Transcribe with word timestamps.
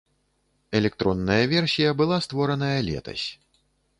Электронная 0.79 1.43
версія 1.53 1.89
была 2.01 2.17
створаная 2.27 2.75
летась. 2.91 3.27